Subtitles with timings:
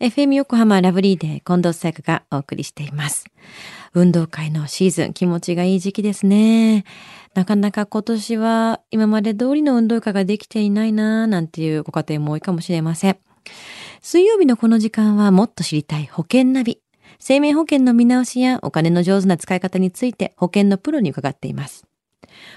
[0.00, 3.26] FM 横浜ラブリーで近藤沙耶がお送りしています。
[3.92, 6.86] 運動会のシーズン気持ちがいい時期ですね。
[7.34, 13.18] なかなか今年は今まで通りの運動会ができていないなぁなんていうご家庭も多いかもしれません。
[14.00, 16.80] 水曜日のこの時間はもっと知りたい保険ナビ。
[17.18, 21.84] 生命保険の見直しやお金の上手な使い方について保険のプロに伺っています。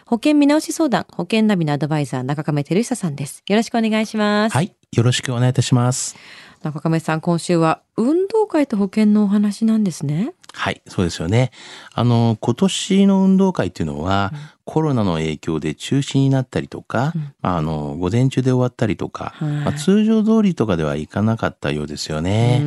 [0.05, 3.44] 保険見直し相談保険ナビのアドバイザー中亀照久さんです。
[3.50, 4.54] よろしくお願いします。
[4.54, 4.73] はい。
[4.94, 6.16] よろしくお願いいたします。
[6.62, 10.34] 中亀さん今週は運動会と保険のお話なんですね。
[10.54, 11.52] はいそうですよね。
[11.94, 22.62] あの今年の運動会っていうのは、うん、コロナの影響で中止になったりとか、うん、あの午前中で終わったりとか、はい、まあ、通常通りとかではいかなかったようですよね。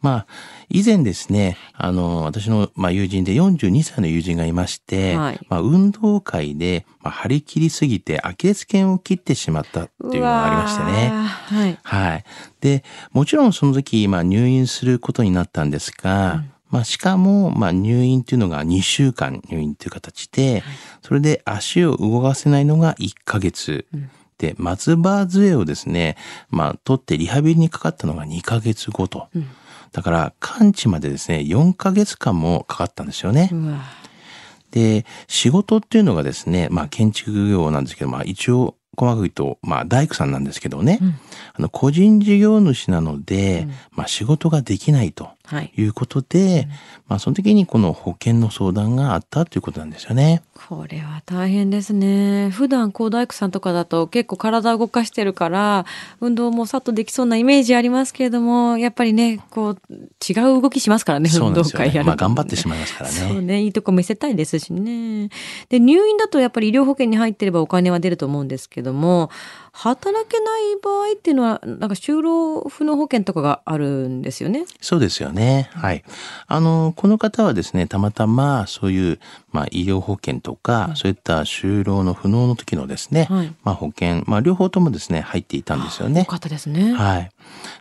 [0.00, 0.26] まあ
[0.68, 11.10] 以前ですねあの私の、まあ、友人で42歳の友人がいまして、はい、まあ、運動会で、まあ、張り切りすぎてアキレス腱を切ってしまったっていうのがありましてね。
[11.10, 12.24] はい、はい、
[12.60, 20.62] でもちろんその時、まあ、入院することになったんですが、うんまあ、しかも、まあ、入院っていうのが2週間入院という形で、
[21.02, 23.86] それで足を動かせないのが1ヶ月。
[23.94, 26.16] うん、で、松葉杖をですね、
[26.50, 29.28] まあ、取ってリハビリにかかったのが2ヶ月後と。
[29.34, 29.48] うん
[29.96, 33.50] だから完治までですね4ヶ月間もかかったんですよね。
[34.70, 41.14] で仕事っていうのがですね、まあ、建築業なんですけど、まあ、一応細かく言うと、まあ、大工さんなんですけどね、うん、
[41.54, 45.30] あの個人事業主なので、うん、まあ、仕事ができないと
[45.76, 46.68] いうことで、はい、
[47.08, 50.42] まあ、その時にこの保険の相談があったということなんですよね。
[50.68, 52.50] これは大変ですね。
[52.50, 55.84] 普段こう大工さんとかだと結構体を動かしてるから
[56.20, 63.16] 運動もさっとできそうなイメージありますけれどもやっぱりねこう違う動きしますからね運動会やる、ね、まあ、頑張ってしまいますからね。
[63.16, 65.28] そうねいいとこ見せたいですしね。
[65.68, 69.30] で入院だとやっぱり医療保険に入ってればお金は出ると思うんですけども
[69.78, 74.64] 働けない場合っていうのはなんか就労不能保険とかがあるんですよね。
[74.80, 75.68] そうですよね。
[75.74, 76.02] はい。
[76.46, 79.18] あのこの方はですねたまたまそういう
[79.52, 86.24] まあ医療保険とか、うん、そういった就労の不能の時のですね、はい、まあ保険まあ両方ともですね入っていたんですよね。
[86.24, 86.94] かったですね。
[86.94, 87.30] はい。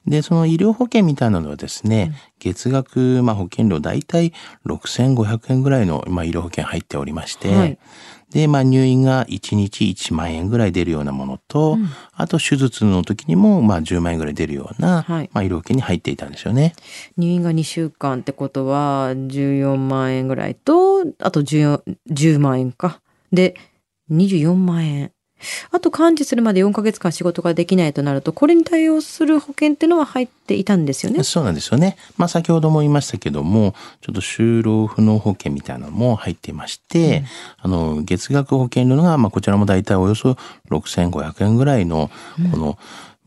[0.06, 4.34] でその医療保険みたいなのはですね、うん、月額まあ保険料だいたい
[4.66, 7.56] 6500円ぐらいのまあ医療保険入っておりまして。
[7.56, 7.78] はい
[8.36, 16.76] で、まあ、入院が1日1万円ぐらい出るようなものと、うん、あと手術の時にもまあ10万円ぐらい出るような、はい、まあ、医療保険に入っていたんですよね。
[17.16, 21.82] 入院が2週間ってことは14万円ぐらいとあと 10,
[22.12, 23.00] 10万円か。
[23.32, 23.56] で
[24.12, 25.12] 24万円
[25.72, 31.24] あと完治するまで4ヶ月間仕事ができないとなるとこれに対応する保険っていうのは入っていたんですよね？
[31.24, 31.98] そうなんですよね。
[32.18, 37.24] まあ先ほども言いましたけどもちょっと就労不能保険みたいなのも入っていまして、
[37.64, 40.38] うん、あの月額保険料がまあこちらも大体およそ
[40.70, 42.10] 6500円ぐらいの
[42.52, 42.76] この、うん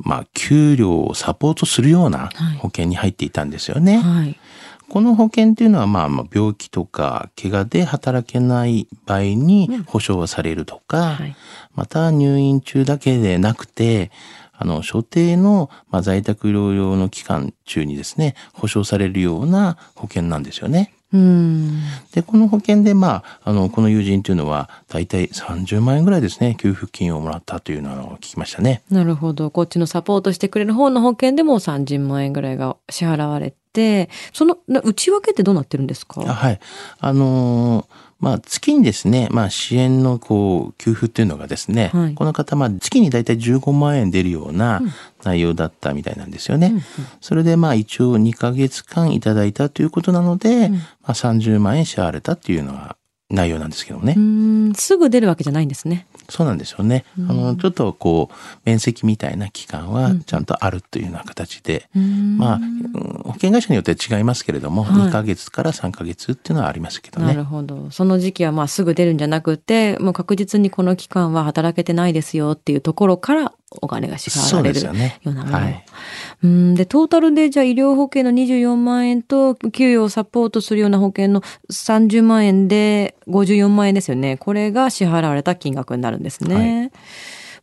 [0.01, 3.99] まあ、給料をサポートするような保険に入っていたんですよね。
[3.99, 4.41] はいはい
[4.89, 11.37] この保険っていうのはまあまあ病気とか怪我で働けない場合に保証はされるとか、うんはい、
[11.75, 14.11] また入院中だけでなくて
[14.53, 20.95] あの所定の、まあ、在宅療養の期間中にですね保証されるような保険なんですよね。
[21.11, 21.81] うん
[22.13, 28.83] でこの保険で、まあ、あのこの友人というのは大体30万円ぐらいですね給付金をもらったというのを聞きましたね。
[28.91, 33.58] なるほどこっちのサポートしてくれる方の保険でも30万円ぐらいが支払われて
[34.33, 36.23] その内訳ってどうなってるんですか？
[36.23, 36.61] はい。
[37.01, 44.83] あのーまあ、月にですね、まあ、支援のこう給付っていうのがですね、はい、この方、まあ、月に大体15万円出るような
[45.23, 46.67] 内容だったみたいなんですよね。
[46.67, 46.83] うんうん、
[47.21, 52.97] それでまあ一応2か月間いただいたということなので、うん、まあ、30万円支払われたっていうのは
[53.31, 54.17] 内容なんですけどね。
[54.75, 56.07] すぐ出るわけじゃないんですね。
[56.31, 57.05] そうなんですよね。
[57.19, 58.35] あのちょっとこう
[58.65, 62.61] 面積みたいな期間はちゃんとあるというような形で、うん、まあ
[63.25, 67.27] 保険会社によって違いますけれども、はい、2ヶ月から3ヶ月っていうのはありますけどね。
[67.27, 67.91] なるほど。
[67.91, 73.53] その時期はまあすぐ出るんじゃなくて、もう確実にこの期間は働けてないですよっていうところから
[73.83, 74.95] お金が支払われるよう
[75.35, 75.45] なもの。
[75.45, 75.85] ねはい、
[76.43, 81.41] うんでトータルでじゃあ医療保険の24万円と給与をサポートするような保険の
[81.71, 84.37] 30万円で54万円ですよね。
[84.37, 86.55] これが支払われた金額になるんですね。
[86.55, 86.91] はい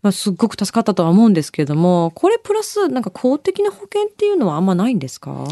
[0.01, 5.47] まあ、すっごく助かったとは思うんですけれどもこれプラスなんか公的な保険っていうのはあんまないんですか？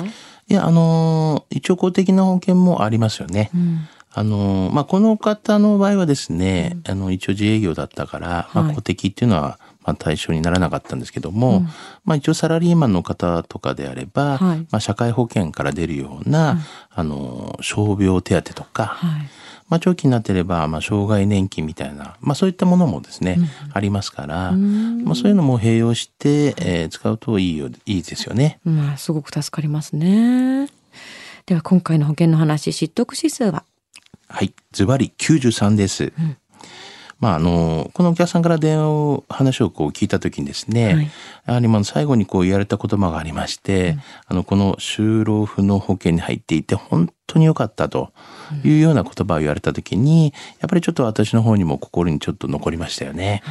[0.48, 3.50] いやあの一応公的な保険もありますよね。
[3.56, 11.68] うんあのまあ、この方の場合はですね、うん、あの一応自営業だったから、まあ、公的っていうのはまあ、対象にならなかったんですけども、うん、
[12.06, 16.60] まあ、一応サラリーマンの方とかであれば、はい、まあ、社会保険から出るような、うん、
[16.90, 19.30] あの傷病手当とか、はい、
[19.70, 28.60] まあ、長期になってれば、まあ、障害年金みたいな、まあ、そういったものもですね、うん、ありますから、まあ、そういうのも併用して、えー、使うといいよいいですよね。
[28.64, 30.68] まあ、すごく助かりますね。
[31.46, 33.66] では今回の保険の話、知得指数は？
[34.30, 36.14] はい、ズバリ93です。
[36.18, 36.38] うん
[37.20, 41.12] まあ、あのこのお客さんから電話を話をこう聞いた時にですね、はい、
[41.46, 48.12] やはりまあ最後にこう言われた言葉がありまして、うん、あのこの就労不の保険に入っていて本当に良かったと
[48.64, 53.42] いうような言葉を言われた時にやっぱりちょっと私の方にも心にちょっと残りましたよね。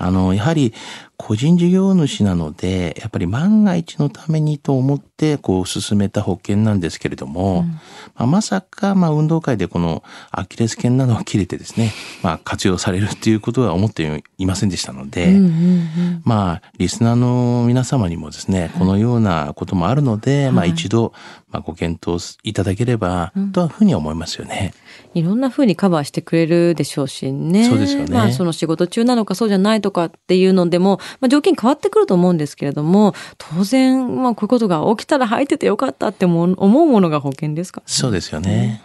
[0.00, 0.72] あのやはり
[1.18, 7.80] 個人事業主なのでやっぱり万が一のためにと思ってこう進めた保険なんですけれども、うん、ま
[8.14, 11.92] あ、まさかまあ運動会でこのアキレス腱などを切れてですね、
[12.22, 21.12] まあ、活用されるっていうことは思っていませんでしたので、うんうんうん、まあリスナーの皆様にもですねこのようなこともあるので、はい、まあ一度
[21.50, 24.72] まあご検討いただければとはふうに思いますよね。
[25.14, 27.68] いろんなふうにカバーしてくれるでしょうしね。
[27.68, 28.14] そうですよね。
[28.14, 38.82] まあその仕事中なのかそうじゃないとかっていうのでもまあ、条件変わってくると思うんですけれども当然、まあ、こういうことが起きたら入っててよかったって思うものが保険ですか、そうですよね。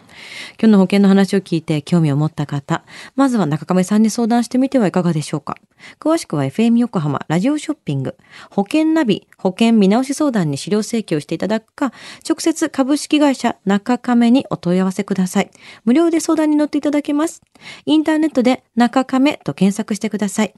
[0.60, 2.84] 今日の保険の話を聞いて興味を持った方、
[3.16, 5.58] まずは中亀さんに相談してみてはいかがでしょうか？
[6.00, 8.16] 詳しくは FM 横浜ラジオショッピング
[8.52, 11.92] 保険ナビ保険見直し相談に資料請求していただくか、
[12.28, 15.52] 直接株式会社中亀にお問い合わせください。
[15.84, 17.42] 無料で相談に乗っていただけます。
[17.86, 20.54] インターネットで中亀と検索してください。